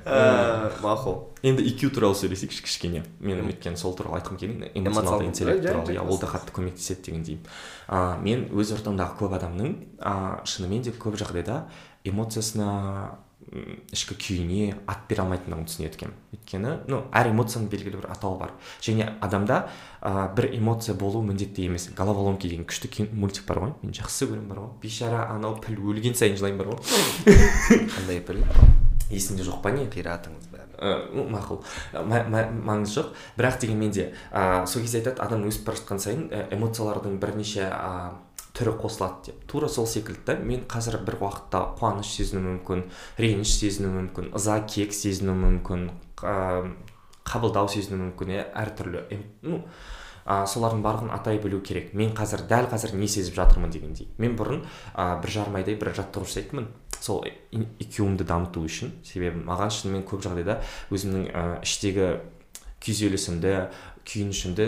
[0.07, 1.19] Мақұл.
[1.45, 3.03] Енді IQ туралы сөйлесейікші кішкене.
[3.21, 5.93] Мен өйткені сол туралы айтқым келген эмоционалды интеллект туралы.
[5.93, 7.45] иә ол да қатты көмектеседі деген деймін.
[7.87, 9.75] А, мен өз ортамдағы көп адамның
[10.47, 11.67] шынымен де көп жағдайда
[12.07, 18.39] эмоциясына ішкі күйіне ат бере алмайтындығын түсінеді екенмін өйткені ну әр эмоцияның белгілі бір атауы
[18.41, 18.51] бар.
[18.83, 19.61] Және адамда
[20.01, 21.87] ә, бір эмоция болу міндетті емес.
[21.95, 23.73] Головоломки деген күшті мультик бар ғой.
[23.83, 24.73] Мен жақсы көремін бар ғой.
[24.83, 27.87] Бейшара анау піл өлген сайын жылаймын бар ғой.
[27.95, 28.43] Қандай піл?
[29.07, 29.87] Есімде жоқ па не?
[29.87, 31.63] Қиратыңыз бәрі мақұл.
[31.95, 33.13] Маңызы жоқ.
[33.39, 38.11] Бірақ дегенмен де ә, сол кезде айтады адам өсіп бара жатқан сайын эмоциялардың бірнеше ә,
[38.57, 39.45] түрі қосылады деп.
[39.49, 42.83] Тура сол секілді да мен қазір бір уақытта қуаныш сезінуім мүмкін
[43.21, 45.87] реніш сезінуім мүмкін ыза кек сезінуім мүмкін
[47.27, 49.21] қабылдау сезінуім мүмкін иә әртүрлі.
[49.45, 49.61] Ну
[50.25, 51.93] ә, солардың барлығын атай білу керек.
[51.93, 54.09] Мен қазір дәл қазір не сезіп жатырмын дегендей.
[54.17, 54.63] Мен бұрын
[54.95, 56.67] ә, бір жарым айдай бір жаттығу жасайтынмын.
[56.97, 58.95] Сол икюмды дамыту үшін.
[59.05, 62.09] Себебі маған шынымен көп жағдайда өзімнің іштегі
[62.83, 63.53] күйзелісімді
[64.07, 64.67] күйінішімді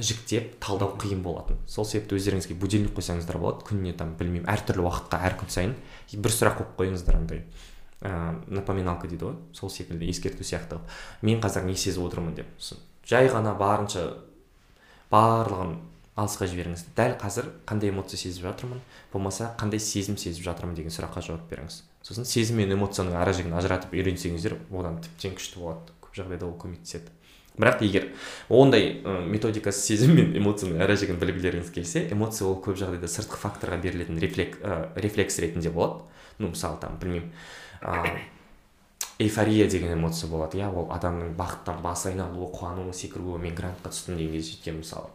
[0.00, 1.58] жіктеп талдау қиын болатын.
[1.66, 3.64] Сол себепті өздеріңізге будильник қойсаңыздар болады.
[3.66, 5.74] Күніне там білмеймін әртүрлі уақытқа әр күн сайын
[6.12, 7.42] бір сұрақ қойып қойыңыздар андай.
[7.98, 10.78] Ә, напоминалка дейді ғой сол секілді ескерту сияқты.
[11.22, 12.34] Мен қазір не сезіп отырмын?
[12.38, 12.46] деп.
[13.08, 14.04] Жай ғана барынша
[15.10, 15.74] барлығын
[16.18, 18.80] алысқа жіберіңіз дәл қазір қандай эмоция сезіп жатырмын?
[19.12, 20.78] Болмаса қандай сезім сезіп жатырмын?
[20.78, 21.82] деген сұраққа жауап беріңіз.
[22.06, 25.94] Сосын сезім мен эмоцияның ара жігін ажыратып үйренсеңіздер одан тіптен күшті болады.
[26.04, 27.10] Көп жағдайда ол көмектеседі.
[27.58, 28.08] Бірақ егер
[28.48, 33.80] ондай методикасы сезім мен эмоцияның ара жігін білгілеріңіз келсе эмоция ол көп жағдайда сыртқы факторға
[33.82, 36.06] берілетін рефлек, ә, рефлекс ретінде болады.
[36.38, 37.32] Ну мысалы там білмеймін
[37.82, 38.18] ә,
[39.18, 44.16] эйфория деген эмоция болады иә ол адамның бақыттан басы айналуы қуануы секіруі мен грантқа түстім
[44.16, 45.10] деген кезде жеткен мысалы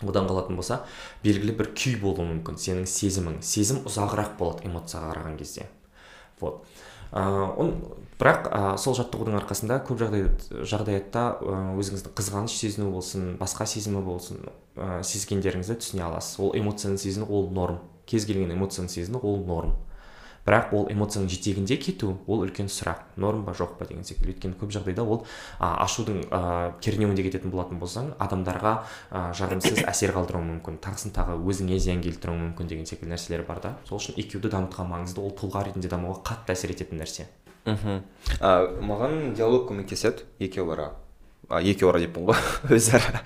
[0.00, 0.84] одан қалатын болса
[1.24, 3.40] белгілі бір күй болуы мүмкін сенің сезімің.
[3.42, 5.66] Сезім ұзағырақ болады эмоцияға қараған кезде.
[6.40, 6.64] Вот.
[7.12, 7.72] Ыыы
[8.18, 8.48] бірақ
[8.82, 10.24] сол жаттығудың арқасында көп жағдай,
[10.66, 11.24] жағдаятта
[11.78, 14.40] өзіңіздің қызғаныш сезіну болсын басқа сезімі болсын
[14.74, 16.40] ә, сезгендеріңізді түсіне аласыз.
[16.42, 17.78] Ол эмоцияны сезіну ол норм.
[18.10, 19.76] Кез келген эмоцияны сезіну ол норм.
[20.48, 24.32] Бірақ ол эмоцияның жетегінде кету ол үлкен сұрақ норм ба жоқ па деген секілді.
[24.32, 25.24] Өйткені көп жағдайда ол
[25.58, 26.40] а, ашудың ә,
[26.80, 28.74] кернеуінде кететін болатын болсаң адамдарға
[29.12, 33.60] ә, жағымсыз әсер қалдыруы мүмкін тағысын тағы өзіңе зиян келтіруі мүмкін деген секілді нәрселер бар
[33.64, 33.74] да.
[33.88, 37.28] Сол үшін екеуді дамытқан маңызды ол тұлға ретінде дамуға қатты әсер ететін нәрсе.
[37.68, 38.00] Мхм.
[38.40, 40.94] Маған диалог көмектеседі екеуара.
[41.60, 42.40] Екеуара деппін ғой
[42.78, 43.20] өзара.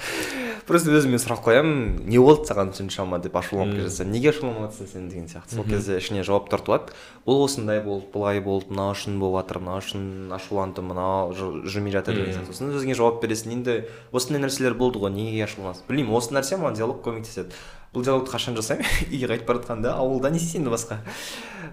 [0.69, 4.89] Просто өзіме сұрақ қоямын не болды саған соншама деп ашуланып келе жатса неге ашуланып жатрсың
[4.93, 5.57] сен деген сияқты?
[5.57, 6.97] Сол кезде ішіне жауаптар туады
[7.27, 12.19] бұл осындай болды былай болды мынау үшін болып жатыр мынау үшін ашуландым мынау жүрмей жатыр
[12.21, 12.53] деген сияқты.
[12.55, 13.59] Сосын өзіңе жауап бересің.
[13.59, 13.79] Енді
[14.13, 15.87] осындай нәрселер болды ғой неге ашуланасың?
[15.89, 17.53] Білмеймін осы нәрсе маған диалог көмектеседі.
[17.93, 18.87] Бұл диалогты қашан жасаймын?
[19.13, 20.99] Үйге қайтып бара жатқанда ауылда не істейсің енді басқа?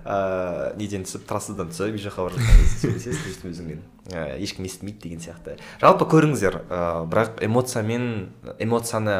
[0.04, 3.82] Ыыы неден түсіп трассадан түсіп үй жаққа бара жатқан кезде сөйлесесіз өзіңмен.
[4.12, 5.56] Ыыы ешкім естімейді деген сияқты.
[5.80, 8.08] Жалпы көріңіздер ыыы бірақ эмоциямен
[8.60, 9.18] эмоцияны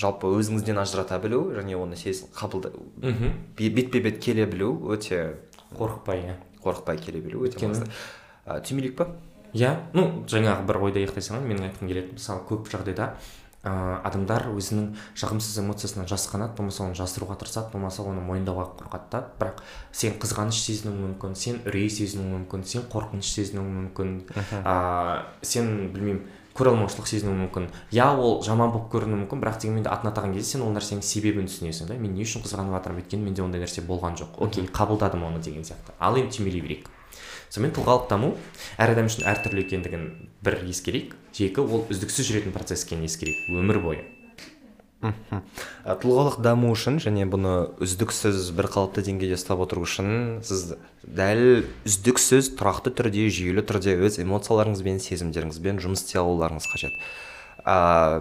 [0.00, 2.72] жалпы өзіңізден ажырата білу және оны сез қабылдай
[3.02, 3.34] мхм.
[3.58, 5.36] бетпе бет келе білу өте
[5.76, 6.36] қорықпай иә.
[6.64, 7.90] қорықпай келе білу өте маңызды.
[8.46, 9.10] Түймелейік па
[9.52, 9.76] иә.
[9.92, 13.14] Ну жаңағы бір ойды аяқтай салайын менің айтқым келетін мысалы көп жағдайда
[13.62, 19.22] ә, адамдар өзінің жағымсыз эмоциясынан жасқанады болмаса оны жасыруға тырысады болмаса оны мойындауға қорқады да.
[19.40, 24.14] Бірақ сен қызғаныш сезінуің мүмкін сен үрей сезінуің мүмкін сен қорқыныш сезінуің мүмкін
[24.64, 24.76] ә,
[25.42, 26.22] сен білмеймін
[26.56, 27.68] көре алмаушылық сезінуің мүмкін.
[27.94, 31.04] Иә ол жаман болып көрінуі мүмкін бірақ дегенмен де атын атаған кезде сен ол нәрсенің
[31.06, 31.98] себебін түсінесің да.
[32.00, 33.04] Мен не үшін қызғанып жатырмын?
[33.04, 34.40] өйткені менде ондай нәрсе болған жоқ.
[34.44, 35.94] Окей қабылдадым оны деген сияқты.
[36.00, 36.90] Ал енді түймелей берейік.
[37.50, 38.32] Сонымен тұлғалық даму
[38.78, 40.06] әр адам үшін әртүрлі екендігін
[40.46, 44.06] бір ескерейік екі ол үздіксіз жүретін процесс екенін ескерейік өмір бойы.
[45.00, 45.40] Мхм.
[46.02, 52.50] Тұлғалық даму үшін және бұны үздіксіз бір қалыпты деңгейде ұстап отыру үшін сіз дәл үздіксіз
[52.58, 57.00] тұрақты түрде жүйелі түрде өз эмоцияларыңызбен сезімдеріңізбен жұмыс істей алуларыңыз қажет.
[57.64, 58.20] А,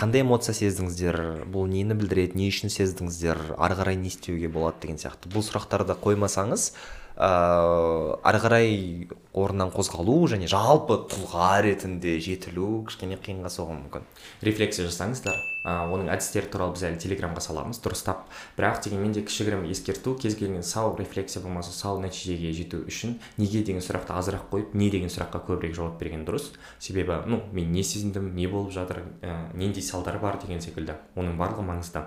[0.00, 1.44] қандай эмоция сездіңіздер?
[1.52, 2.38] Бұл нені білдіреді?
[2.40, 3.58] Не үшін сездіңіздер?
[3.60, 5.28] Ары қарай не істеуге болады деген сияқты.
[5.28, 6.70] Бұл сұрақтарды қоймасаңыз
[7.20, 8.70] ыыы ары қарай
[9.36, 14.06] орнынан қозғалу және жалпы тұлға ретінде жетілу кішкене қиынға соғуы мүмкін.
[14.42, 15.36] Рефлексия жасаңыздар.
[15.60, 18.24] Ә, оның әдістері туралы біз әлі телеграмға саламыз дұрыстап.
[18.56, 23.62] Бірақ дегенмен де кішігірім ескерту кез келген сау рефлексия болмаса сау нәтижеге жету үшін неге
[23.68, 26.50] деген сұрақты азырақ қойып не деген сұраққа көбірек жауап берген дұрыс.
[26.80, 30.96] Себебі ну мен не сезіндім не болып жатыр ә, нендей салдары бар деген секілді.
[31.14, 32.06] Оның барлығы маңызды.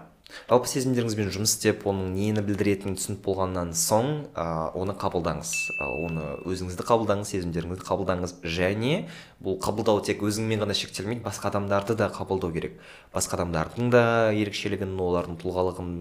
[0.49, 5.51] Жалпы сезімдеріңізбен жұмыс істеп оның нені білдіретінін түсініп болғаннан соң ә, оны қабылдаңыз.
[5.77, 8.35] Ә, оны өзіңізді қабылдаңыз сезімдеріңізді қабылдаңыз.
[8.43, 9.07] Және
[9.43, 12.79] бұл қабылдау тек өзіңмен ғана шектелмейді басқа адамдарды да қабылдау керек.
[13.13, 15.93] Басқа адамдардың да ерекшелігін олардың тұлғалығын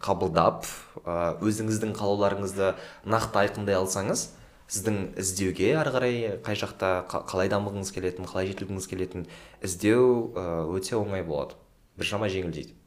[0.00, 0.68] қабылдап
[1.04, 2.74] ә, өзіңіздің қалауларыңызды
[3.08, 4.30] нақты айқындай алсаңыз
[4.70, 9.26] сіздің іздеуге ары қарай қай жақта қалай дамығыңыз келетінін қалай жетілгіңіз келетінін
[9.66, 10.30] іздеу
[10.76, 11.58] өте оңай болады.
[11.98, 12.79] Біршама жеңілдейді.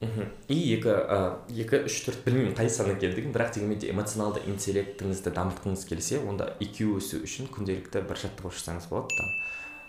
[0.00, 0.28] Мхм.
[0.48, 5.34] И екі ыыы екі үш төрт білмеймін қай сан екендігін бірақ дегенмен де эмоционалды интеллектіңізді
[5.34, 9.34] дамытқыңыз келсе онда IQ өсу үшін күнделікті бір жаттығу жасаңыз болады там.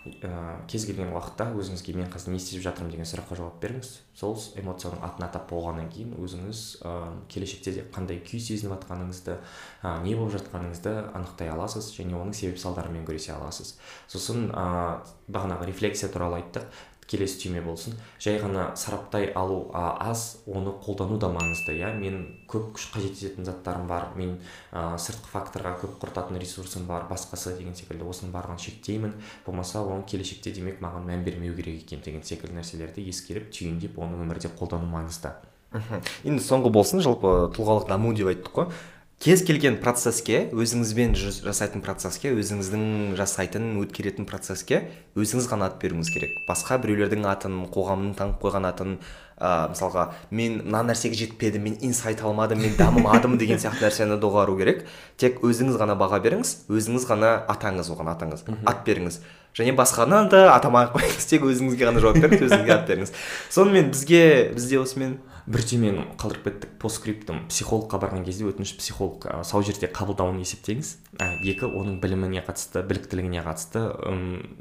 [0.00, 3.90] Ыыы кез келген уақытта өзіңізге мен қазір не істеп жатырмын деген сұраққа жауап беріңіз.
[4.16, 9.36] Сол эмоцияның атын атап болғаннан кейін өзіңіз ыыы келешекте де қандай күй сезініп жатқаныңызды
[9.84, 13.74] ә, не болып жатқаныңызды анықтай аласыз және оның себеп салдарымен күресе аласыз.
[14.08, 16.64] Сосын ыыы бағанағы рефлексия туралы айттық.
[17.10, 17.96] Келесі түйме болсын.
[18.22, 21.90] Жай ғана сараптай алу а, аз оны қолдану да маңызды иә.
[21.98, 24.10] Мен көп күш қажет ететін заттарым бар.
[24.16, 24.38] Мен
[24.70, 28.06] ә, сыртқы факторға көп құртатын ресурсым бар басқасы деген секілді.
[28.06, 29.16] Осының барлығын шектеймін.
[29.46, 34.22] Болмаса оны келешекте демек маған мән бермеу керек екен деген секілді нәрселерді ескеріп түйіндеп оны
[34.22, 35.34] өмірде қолдану маңызды.
[35.70, 36.00] Мхм.
[36.26, 38.72] Енді соңғы болсын жалпы тұлғалық даму деп айттық қой.
[39.20, 44.78] Кез келген процеске өзіңізбен жасайтын процеске өзіңіздің жасайтын өткеретін процеске
[45.12, 46.38] өзіңіз ғана ат беруіңіз керек.
[46.48, 48.94] Басқа біреулердің атын қоғамның таңып қойған атын
[49.36, 54.56] ә, мысалға мен мына нәрсеге жетпедім мен инсайт алмадым мен дамымадым деген сияқты нәрсені доғару
[54.56, 54.86] керек.
[55.20, 59.20] Тек өзіңіз ғана баға беріңіз өзіңіз ғана атаңыз оған атаңыз ат беріңіз.
[59.52, 63.12] Және басқаны да атамай ақ қойыңыз тек өзіңізге ғана жауап беріңіз өзіңізге ат беріңіз.
[63.52, 64.22] Сонымен бізге
[64.54, 65.18] бізде осымен
[65.50, 66.76] бір түймені қалдырып кеттік.
[66.80, 67.42] Постскриптум.
[67.50, 70.94] Психологқа барған кезде өтініш психолог ә, сау жерде қабылдауын есептеңіз.
[71.20, 73.82] Ә, екі оның біліміне қатысты біліктілігіне қатысты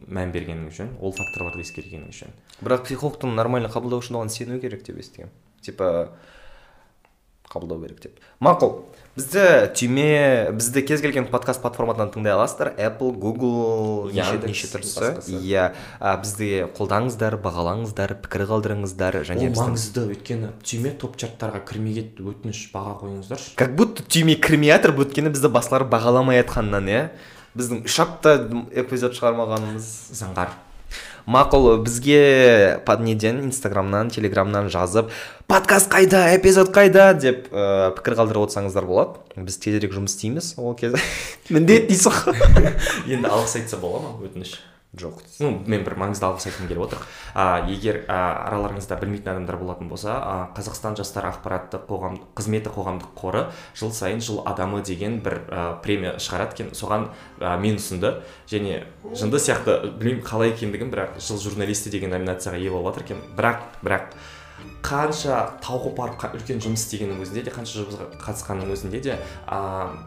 [0.09, 4.83] мән бергеніңіз жөн ол факторларды ескергеніңіз жөн бірақ психологтың нормально қабылдау үшін оған сену керек
[4.83, 5.31] деп естігемін
[5.63, 6.09] типа
[7.49, 8.19] қабылдау керек деп.
[8.43, 8.75] Мақұл
[9.19, 12.71] бізді түйме бізді кез келген подкаст платформадан тыңдай аласыздар.
[12.79, 15.65] Apple google неше, неше түрлісі иә
[16.23, 22.63] бізді қолдаңыздар бағалаңыздар пікір қалдырыңыздар және ол маңызды өйткені түйме топ чарттарға кірмей кетті өтініш
[22.71, 23.57] баға қойыңыздаршы.
[23.59, 27.03] Как будто түйме кірмей жатыр өйткені бізді басқалар бағаламай жатқаннан иә.
[27.59, 28.37] Біздің үш апта
[28.71, 30.55] эпизод шығармағанымыз заңғар.
[31.29, 35.11] Мақұл бізге неден инстаграмнан телеграмнан жазып
[35.47, 36.25] подкаст қайда?
[36.37, 37.13] Эпизод қайда?
[37.13, 39.19] деп ә, пікір қалдырып отырсаңыздар болады.
[39.35, 41.01] Біз тезірек жұмыс істейміз ол кезде
[41.49, 42.73] міндет дейсің ғой.
[43.13, 44.57] Енді алғыс айтса бола ма өтініш?
[44.97, 45.21] Жоқ.
[45.39, 47.03] Ну мен бір маңызды алғыс айтқым келіп отыр.
[47.37, 53.13] А, егер а, араларыңызда білмейтін адамдар болатын болса а, қазақстан жастар ақпараттық қоғам қызметі қоғамдық
[53.19, 53.45] қоры
[53.77, 56.73] жыл сайын жыл адамы деген бір а, премия шығарады екен.
[56.73, 58.15] Соған а, мен ұсынды.
[58.49, 58.81] Және
[59.13, 63.23] жынды сияқты білмеймін қалай екендігін бірақ жыл журналисті деген номинацияға ие болып жатыр екен.
[63.37, 64.17] Бірақ бірақ
[64.83, 69.59] қанша тауға барып үлкен жұмыс істегеннің өзінде де қанша жұмысқа қатысқанның өзінде де ә,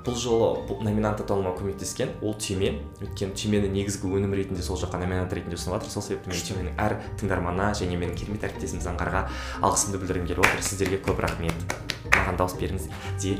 [0.06, 2.72] бұл жолы бұл номинант аталуыма көмектескен ол түйме
[3.04, 6.82] өйткені түймені негізгі өнім ретінде сол жаққа номинант ретінде ұсынып жатыр сол себепті мен түйменің
[6.86, 9.26] әр тыңдарманына және менің керемет әріптесім заңғарға
[9.60, 10.64] алғысымды білдіргім келіп отыр.
[10.64, 11.76] Сіздерге көп рахмет.
[12.12, 12.88] Маған дауыс беріңіз
[13.22, 13.36] де.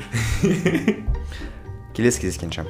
[1.96, 2.66] Келесі кездескенше.